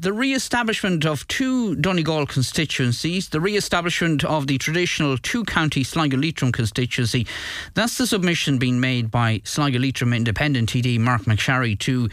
[0.00, 7.26] the re-establishment of two Donegal constituencies, the re-establishment of the traditional two-county Sligo Leitrim constituency.
[7.74, 12.08] That's the submission being made by Sligo Leitrim Independent TD Marc MacSharry to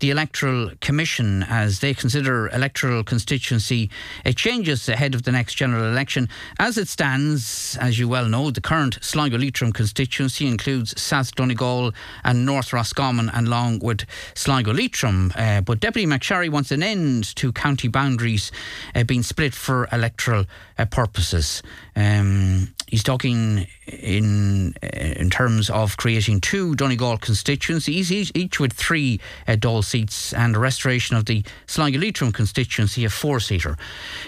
[0.00, 3.88] the Electoral Commission as they consider electoral constituency
[4.36, 6.28] changes ahead of the next general election.
[6.58, 11.92] As it stands, as you well know, the current Sligo Leitrim constituency includes South Donegal
[12.22, 14.04] and North Roscommon, along with
[14.34, 15.32] Sligo Leitrim.
[15.34, 18.52] Uh, but Deputy MacSharry wants an end to county boundaries
[18.94, 20.44] uh, being split for electoral
[20.78, 21.62] uh, purposes.
[21.96, 28.72] Um, he's talking in uh, in terms of creating two Donegal constituencies, each, each with
[28.72, 33.76] three uh, Dáil seats, and a restoration of the Sligo Leitrim constituency, a four seater.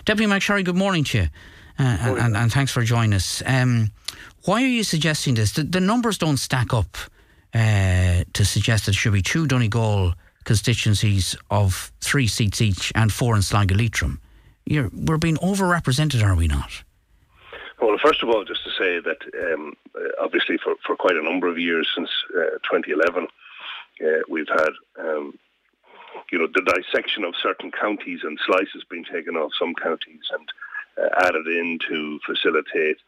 [0.04, 1.28] Deputy MacSharry, good morning to you.
[1.78, 3.42] Uh, and, and, and, thanks for joining us.
[3.46, 3.90] Um,
[4.44, 5.52] why are you suggesting this?
[5.52, 6.96] The, the numbers don't stack up
[7.54, 13.12] uh, to suggest that it should be two Donegal constituencies of three seats each and
[13.12, 14.20] four in Sligo Leitrim.
[14.64, 16.84] You're, we're being overrepresented, are we not?
[17.80, 19.18] Well, first of all, just to say that
[19.52, 19.74] um,
[20.20, 25.38] obviously for, for quite a number of years since uh, 2011, uh, we've had um,
[26.30, 30.48] you know the dissection of certain counties and slices being taken off some counties and
[30.98, 32.98] uh, added in to facilitate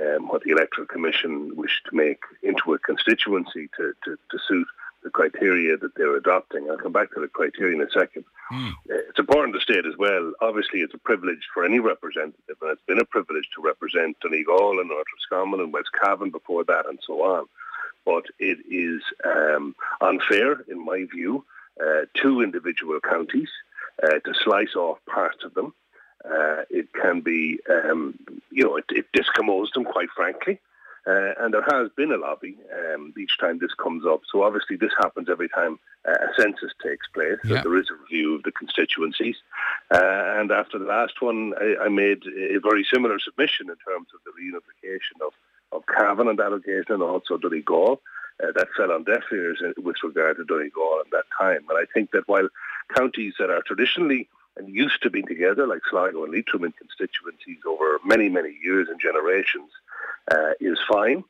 [0.00, 4.66] um, what the electoral commission wished to make into a constituency to, to, to suit
[5.02, 6.68] the criteria that they're adopting.
[6.70, 8.24] I'll come back to the criteria in a second.
[8.52, 8.72] Mm.
[8.86, 12.86] It's important to state as well, obviously, it's a privilege for any representative, and it's
[12.86, 16.98] been a privilege to represent Donegal and North Roscommon and West Cavan before that and
[17.06, 17.46] so on.
[18.04, 21.44] But it is um, unfair, in my view,
[21.80, 23.48] uh, to individual counties
[24.02, 25.72] uh, to slice off parts of them.
[26.24, 28.18] Uh, it can be, um,
[28.50, 30.60] you know, it, it discommodes them, quite frankly.
[31.06, 32.56] Uh, and there has been a lobby
[32.94, 34.20] um, each time this comes up.
[34.30, 37.38] So obviously this happens every time uh, a census takes place.
[37.44, 37.62] Yeah.
[37.62, 39.36] So there is a review of the constituencies.
[39.90, 44.08] Uh, and after the last one, I, I, made a very similar submission in terms
[44.14, 45.32] of the reunification of,
[45.72, 48.00] of Cavan and that occasion and also Donegal.
[48.42, 51.64] Uh, that fell on deaf ears with regard to Donegal at that time.
[51.68, 52.48] And I think that while
[52.96, 57.58] counties that are traditionally and used to being together, like Sligo and Leitrim in constituencies
[57.66, 59.70] over many, many years and generations,
[60.30, 61.24] uh, is fine.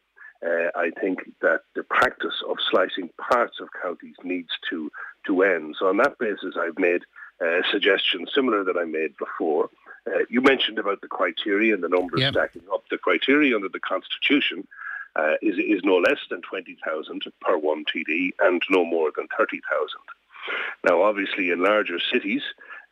[0.44, 4.91] Uh, I think that the practice of slicing parts of counties needs to,
[5.26, 5.76] to end.
[5.78, 7.03] So on that basis, I've made
[7.41, 9.70] a uh, suggestion similar that I made before.
[10.06, 12.34] Uh, you mentioned about the criteria and the numbers yep.
[12.34, 12.82] stacking up.
[12.91, 14.66] The criteria under the Constitution
[15.14, 19.62] uh, is, is no less than 20,000 per one TD and no more than 30,000.
[20.84, 22.42] Now, obviously, in larger cities,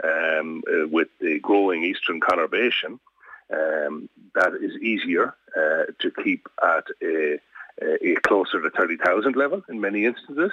[0.04, 3.00] um, uh, with the growing eastern conurbation,
[3.52, 7.38] um, that is easier uh, to keep at a,
[7.82, 10.52] a closer to 30,000 level in many instances.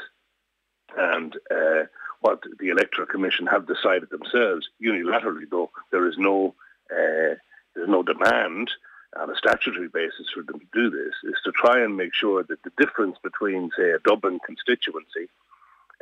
[0.97, 1.85] And uh,
[2.21, 6.55] what the Electoral Commission have decided themselves unilaterally, though there is no
[6.91, 7.35] uh,
[7.75, 8.71] there's no demand
[9.19, 12.43] on a statutory basis for them to do this, is to try and make sure
[12.43, 15.29] that the difference between, say, a Dublin constituency,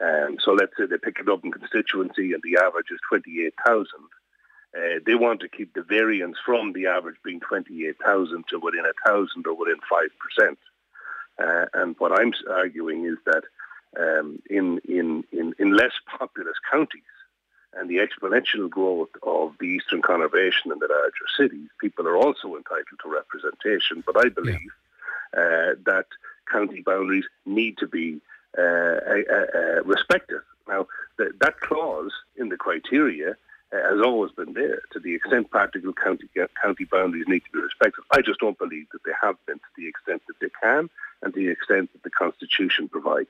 [0.02, 3.88] um, so let's say they pick a Dublin constituency and the average is 28,000,
[4.76, 9.08] uh, they want to keep the variance from the average being 28,000 to within a
[9.08, 10.58] thousand or within 5%.
[11.38, 13.44] Uh, and what I'm arguing is that
[14.00, 17.02] um, in, in, in, in less populous counties
[17.74, 22.56] and the exponential growth of the eastern conurbation and the larger cities, people are also
[22.56, 24.04] entitled to representation.
[24.06, 24.72] But I believe
[25.34, 25.40] yeah.
[25.42, 26.08] uh, that
[26.52, 28.22] county boundaries need to be
[28.58, 30.40] uh, uh, uh respected.
[30.68, 30.88] Now,
[31.18, 33.36] the, that clause in the criteria
[33.72, 34.82] has always been there.
[34.94, 36.28] To the extent practical county
[36.62, 39.72] county boundaries need to be respected, I just don't believe that they have been to
[39.78, 40.90] the extent that they can
[41.22, 43.30] and the extent that the Constitution provides.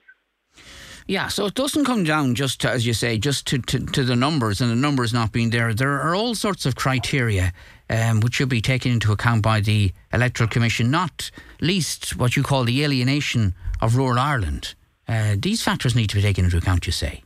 [1.07, 4.03] Yeah, so it doesn't come down just to, as you say, just to, to, to,
[4.03, 5.71] the numbers and the numbers not being there.
[5.71, 7.53] There are all sorts of criteria
[7.91, 11.29] um, which should be taken into account by the Electoral Commission, not
[11.61, 14.73] least what you call the alienation of rural Ireland.
[15.07, 17.21] Uh, these factors need to be taken into account, you say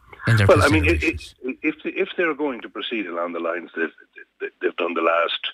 [0.48, 3.92] well, I mean, it, it, if if they're going to proceed along the lines that
[4.62, 5.52] they've done the last,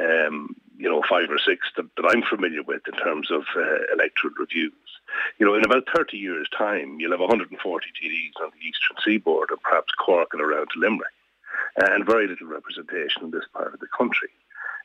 [0.00, 3.92] um, you know, five or six that, that, I'm familiar with in terms of uh,
[3.92, 4.72] electoral reviews,
[5.38, 9.50] you know, in about 30 years' time, you'll have 140 TDs on the eastern seaboard
[9.50, 11.12] and perhaps Cork and around to Limerick,
[11.76, 14.30] and very little representation in this part of the country.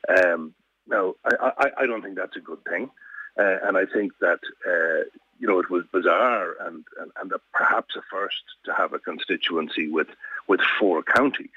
[0.08, 0.54] Um,
[0.86, 2.90] now, I, I, I, don't think that's a good thing,
[3.38, 5.04] uh, and I think that uh,
[5.38, 8.98] you know, it was bizarre and, and, and a, perhaps a first to have a
[8.98, 10.08] constituency with,
[10.48, 11.50] with four counties.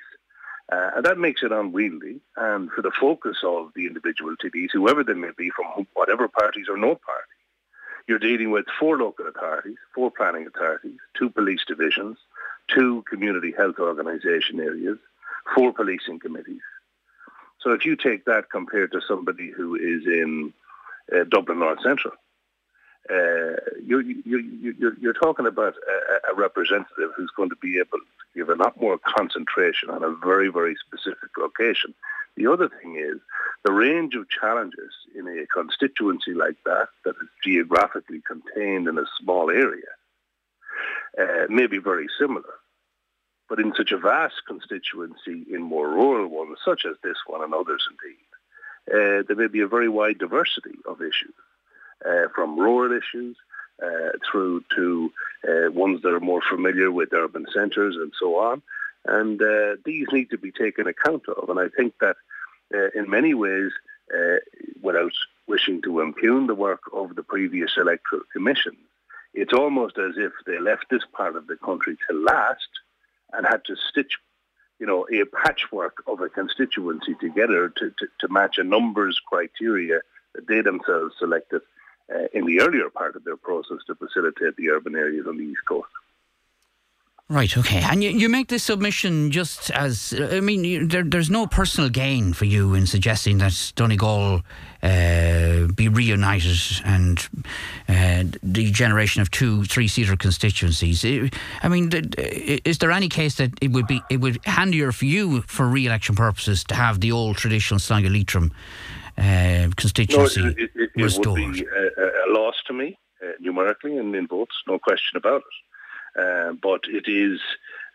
[0.71, 2.21] Uh, and that makes it unwieldy.
[2.37, 6.67] And for the focus of the individual TDs, whoever they may be from whatever parties
[6.69, 7.27] or no party,
[8.07, 12.17] you're dealing with four local authorities, four planning authorities, two police divisions,
[12.67, 14.97] two community health organisation areas,
[15.55, 16.61] four policing committees.
[17.59, 20.53] So if you take that compared to somebody who is in
[21.13, 22.13] uh, Dublin North Central,
[23.11, 27.97] uh, you're, you're, you're, you're, talking about a, a, representative who's going to be able
[27.97, 28.05] to
[28.35, 31.93] give a lot more concentration on a very, very specific location.
[32.37, 33.19] The other thing is
[33.65, 39.05] the range of challenges in a constituency like that, that is geographically contained in a
[39.19, 39.91] small area,
[41.19, 42.53] uh, may be very similar.
[43.49, 47.53] But in such a vast constituency, in more rural ones, such as this one and
[47.53, 48.23] others indeed,
[48.89, 51.35] uh, there may be a very wide diversity of issues,
[52.05, 53.37] uh, from rural issues
[53.81, 55.11] uh, through to
[55.47, 58.61] uh, ones that are more familiar with urban centres and so on.
[59.05, 61.49] And uh, these need to be taken account of.
[61.49, 62.17] And I think that
[62.95, 63.71] in many ways,
[64.81, 65.11] without
[65.47, 68.77] wishing to impugn the work of the previous electoral commission,
[69.33, 72.69] it's almost as if they left this part of the country to last
[73.33, 74.17] and had to stitch,
[74.79, 80.01] you know, a patchwork of a constituency together to, to, to match a numbers criteria
[80.35, 81.61] that they themselves selected
[82.13, 85.43] uh, in the earlier part of their process to facilitate the urban areas on the
[85.43, 85.89] East Coast.
[87.31, 87.81] Right, okay.
[87.89, 91.89] And you, you make this submission just as, I mean, you, there, there's no personal
[91.89, 94.41] gain for you in suggesting that Donegal
[94.83, 97.25] uh, be reunited and
[97.87, 101.05] uh, the generation of two, three seater constituencies.
[101.63, 105.41] I mean, is there any case that it would be, it would handier for you
[105.43, 108.51] for re election purposes to have the old traditional Sligo Leitrim
[109.17, 111.39] uh, constituency no, it, it, it, restored?
[111.39, 115.17] It would be a, a loss to me, uh, numerically and in votes, no question
[115.17, 116.21] about it.
[116.21, 117.39] Uh, but it is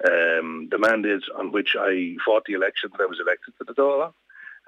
[0.04, 3.74] um, the mandate on which I fought the election that I was elected to the
[3.74, 4.12] Dáil.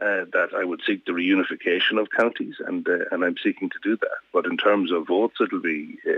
[0.00, 3.78] Uh, that I would seek the reunification of counties, and uh, and I'm seeking to
[3.82, 4.18] do that.
[4.32, 6.12] But in terms of votes, it'll be uh,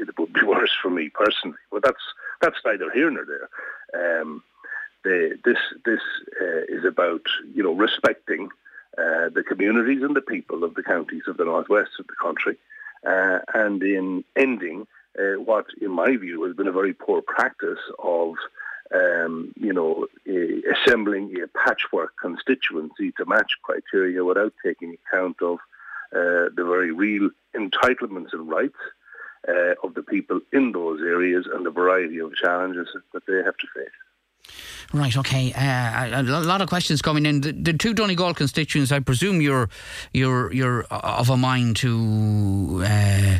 [0.00, 1.56] it would be worse for me personally.
[1.72, 2.02] But that's
[2.40, 4.20] that's neither here nor there.
[4.20, 4.44] Um,
[5.02, 6.00] the, this this
[6.40, 7.22] uh, is about
[7.54, 8.50] you know respecting
[8.98, 12.56] uh, the communities and the people of the counties of the northwest of the country,
[13.04, 14.86] and in ending
[15.18, 18.34] uh, what, in my view, has been a very poor practice of,
[18.94, 20.06] um, you know,
[20.74, 25.58] assembling a patchwork constituency to match criteria without taking account of
[26.14, 28.78] uh, the very real entitlements and rights
[29.48, 33.56] uh, of the people in those areas and the variety of challenges that they have
[33.56, 33.88] to face.
[34.92, 35.52] Right, okay.
[35.52, 37.42] Uh, a lot of questions coming in.
[37.42, 39.68] The, the, two Donegal constituents, I presume you're
[40.14, 43.38] you're you're of a mind to uh,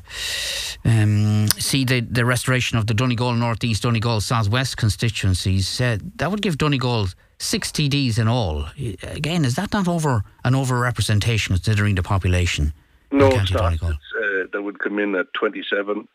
[0.85, 5.81] um, see the, the restoration of the Donegal North East, Donegal South West constituencies.
[5.81, 7.09] Uh, that would give Donegal
[7.39, 8.67] six TDs in all.
[9.03, 12.75] Again, is that not over an over representation considering the population?
[13.11, 13.73] No, it's not.
[13.73, 16.09] It's, uh, that would come in at twenty seven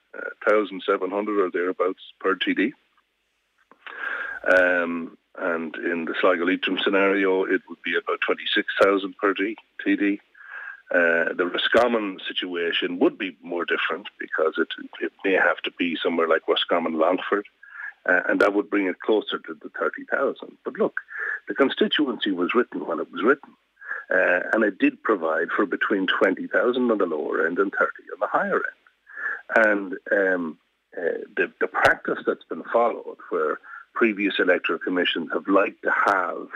[0.47, 2.73] thousand seven hundred or thereabouts per TD.
[4.47, 10.19] Um, and in the Sligo Leitrim scenario, it would be about 26,000 per TD.
[10.93, 14.67] Uh, the Roscommon situation would be more different because it,
[15.01, 17.47] it may have to be somewhere like Roscommon Longford,
[18.07, 20.57] uh, and that would bring it closer to the 30,000.
[20.63, 20.99] But look,
[21.47, 23.53] the constituency was written when it was written,
[24.13, 28.19] uh, and it did provide for between 20,000 on the lower end and 30 on
[28.19, 29.65] the higher end.
[29.65, 30.57] And um,
[30.95, 33.59] uh, the, the practice that's been followed, where
[33.93, 36.47] previous electoral commissions have liked to have,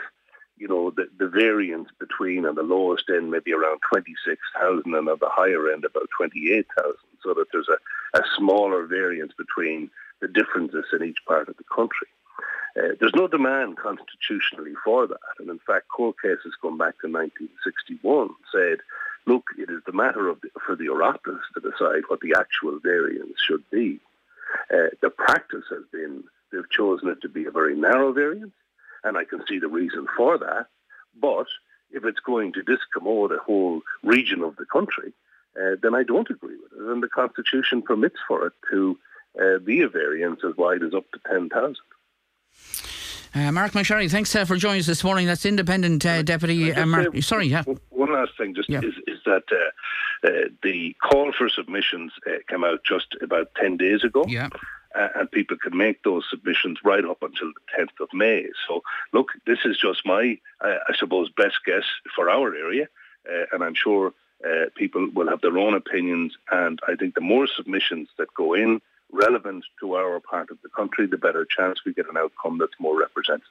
[0.56, 5.20] you know, the, the variance between on the lowest end maybe around 26,000 and at
[5.20, 10.84] the higher end about 28,000, so that there's a, a smaller variance between the differences
[10.92, 12.08] in each part of the country.
[12.76, 15.34] Uh, there's no demand constitutionally for that.
[15.38, 18.78] And in fact, court cases going back to 1961 said,
[19.26, 22.78] look, it is the matter of the, for the Oireachtas to decide what the actual
[22.78, 24.00] variance should be.
[24.72, 28.54] Uh, the practice has been They've chosen it to be a very narrow variance,
[29.04, 30.66] and I can see the reason for that.
[31.20, 31.46] But
[31.90, 35.12] if it's going to discommode a whole region of the country,
[35.56, 36.90] uh, then I don't agree with it.
[36.90, 38.98] And the Constitution permits for it to
[39.40, 41.76] uh, be a variance as wide as up to 10,000.
[43.34, 45.26] Uh, Marc MacSharry, thanks uh, for joining us this morning.
[45.26, 46.72] That's Independent uh, Deputy.
[46.72, 47.62] Uh, Mark, sorry, yeah.
[47.90, 48.80] One last thing, just yeah.
[48.80, 52.12] is, is that uh, uh, the call for submissions
[52.48, 54.24] came out just about 10 days ago.
[54.26, 54.48] Yeah
[54.94, 58.46] uh, and people can make those submissions right up until the 10th of May.
[58.66, 62.88] So, look, this is just my, uh, I suppose, best guess for our area,
[63.30, 64.12] uh, and I'm sure
[64.44, 66.36] uh, people will have their own opinions.
[66.50, 68.80] And I think the more submissions that go in
[69.10, 72.78] relevant to our part of the country, the better chance we get an outcome that's
[72.78, 73.48] more representative.